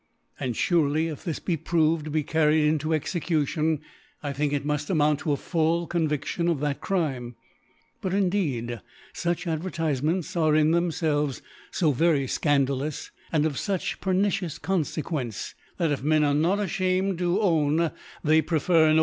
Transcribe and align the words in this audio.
And 0.39 0.55
furely 0.55 1.11
if 1.11 1.23
this 1.23 1.37
be 1.37 1.55
proved 1.55 2.05
to 2.05 2.09
be 2.09 2.23
carried 2.23 2.67
into 2.67 2.91
Execution, 2.91 3.81
I 4.23 4.33
think 4.33 4.51
it 4.51 4.65
muft 4.65 4.89
amount 4.89 5.19
to 5.19 5.31
a 5.31 5.37
full 5.37 5.87
ConviAion 5.87 6.49
of 6.49 6.59
that 6.61 6.81
Crime. 6.81 7.35
But, 8.01 8.11
indeed, 8.11 8.81
fqch 9.13 9.45
Advertifements 9.45 10.35
are 10.35 10.55
in 10.55 10.71
thcmfelves 10.71 11.41
fo 11.71 11.91
very 11.91 12.25
fcandalous, 12.25 13.11
and 13.31 13.45
of 13.45 13.57
fuch 13.57 13.99
pernicious 13.99 14.57
Confdquence, 14.57 15.53
that 15.77 15.91
if 15.91 16.01
Men 16.01 16.23
are 16.23 16.33
not 16.33 16.57
afliamed 16.57 17.21
lo 17.21 17.39
own 17.39 17.91
they 18.23 18.41
prefer 18.41 18.91
ar^. 18.91 18.99